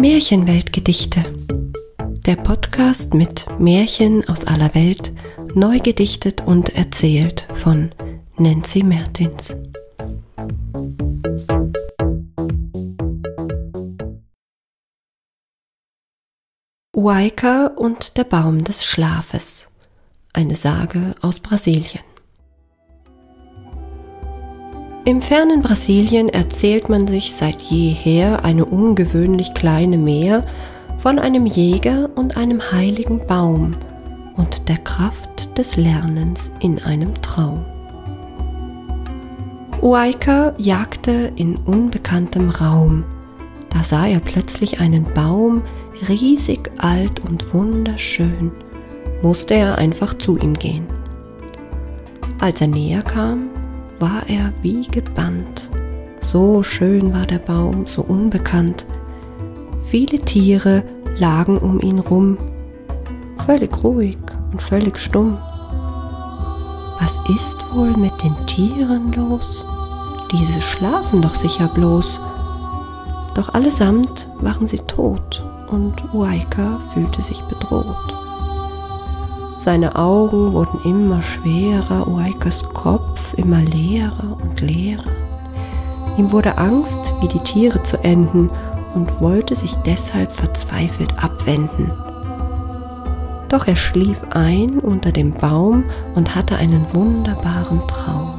[0.00, 1.24] Märchenweltgedichte.
[2.24, 5.12] Der Podcast mit Märchen aus aller Welt,
[5.54, 7.90] neu gedichtet und erzählt von
[8.36, 9.56] Nancy Mertins.
[16.94, 19.68] Waika und der Baum des Schlafes.
[20.32, 22.07] Eine Sage aus Brasilien.
[25.08, 30.44] Im fernen Brasilien erzählt man sich seit jeher eine ungewöhnlich kleine Meer
[30.98, 33.70] von einem Jäger und einem heiligen Baum
[34.36, 37.64] und der Kraft des Lernens in einem Traum.
[39.80, 43.02] Uaika jagte in unbekanntem Raum.
[43.70, 45.62] Da sah er plötzlich einen Baum,
[46.06, 48.52] riesig alt und wunderschön.
[49.22, 50.84] Musste er einfach zu ihm gehen.
[52.40, 53.48] Als er näher kam,
[53.98, 55.70] war er wie gebannt.
[56.20, 58.86] So schön war der Baum, so unbekannt.
[59.88, 60.82] Viele Tiere
[61.16, 62.36] lagen um ihn rum,
[63.46, 64.18] völlig ruhig
[64.52, 65.38] und völlig stumm.
[67.00, 69.64] Was ist wohl mit den Tieren los?
[70.32, 72.20] Diese schlafen doch sicher bloß.
[73.34, 78.14] Doch allesamt waren sie tot und Uaika fühlte sich bedroht.
[79.58, 85.12] Seine Augen wurden immer schwerer, Uaikas Kopf immer leerer und leerer.
[86.16, 88.50] Ihm wurde Angst, wie die Tiere zu enden
[88.94, 91.92] und wollte sich deshalb verzweifelt abwenden.
[93.48, 98.34] Doch er schlief ein unter dem Baum und hatte einen wunderbaren Traum.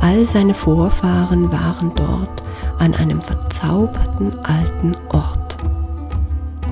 [0.00, 2.42] All seine Vorfahren waren dort
[2.78, 5.56] an einem verzauberten alten Ort.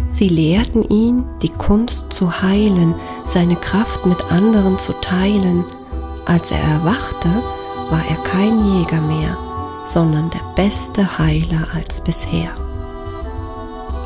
[0.08, 2.94] Sie lehrten ihn, die Kunst zu heilen,
[3.26, 5.64] seine Kraft mit anderen zu teilen.
[6.26, 7.28] Als er erwachte,
[7.90, 9.36] war er kein Jäger mehr,
[9.84, 12.50] sondern der beste Heiler als bisher.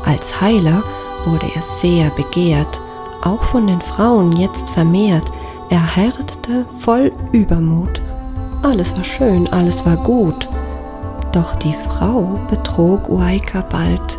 [0.05, 0.83] Als Heiler
[1.25, 2.79] wurde er sehr begehrt,
[3.21, 5.31] auch von den Frauen jetzt vermehrt.
[5.69, 8.01] Er heiratete voll Übermut.
[8.61, 10.47] Alles war schön, alles war gut.
[11.33, 14.17] Doch die Frau betrog Uaika bald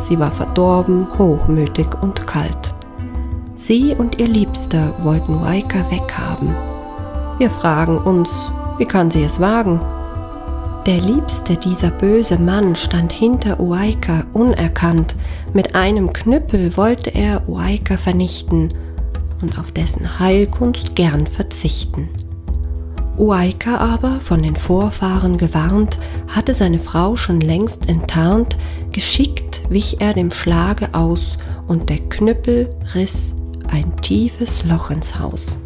[0.00, 2.74] Sie war verdorben, hochmütig und kalt.
[3.54, 6.54] Sie und ihr Liebster wollten Waika weghaben.
[7.40, 9.80] Wir fragen uns, wie kann sie es wagen?
[10.84, 15.14] Der Liebste dieser böse Mann stand hinter Uaika unerkannt.
[15.54, 18.68] Mit einem Knüppel wollte er Uaika vernichten
[19.40, 22.10] und auf dessen Heilkunst gern verzichten.
[23.16, 25.96] Uaika aber, von den Vorfahren gewarnt,
[26.28, 28.58] hatte seine Frau schon längst enttarnt,
[28.92, 33.34] geschickt wich er dem Schlage aus, und der Knüppel riss
[33.70, 35.56] ein tiefes Loch ins Haus.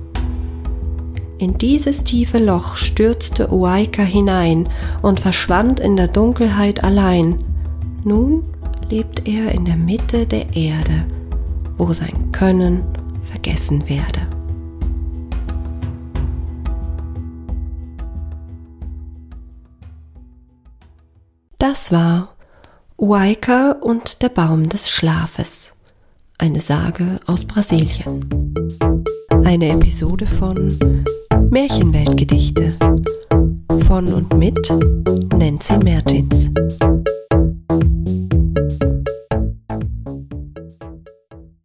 [1.39, 4.69] In dieses tiefe Loch stürzte Uaika hinein
[5.03, 7.39] und verschwand in der Dunkelheit allein.
[8.05, 8.45] Nun
[8.89, 11.05] lebt er in der Mitte der Erde,
[11.77, 12.83] wo sein Können
[13.25, 14.21] vergessen werde.
[21.59, 22.37] Das war
[22.97, 25.75] Uaika und der Baum des Schlafes.
[26.39, 28.55] Eine Sage aus Brasilien.
[29.45, 30.69] Eine Episode von
[31.51, 32.69] Märchenweltgedichte
[33.87, 34.59] von und mit
[35.39, 36.34] Nancy Mertins.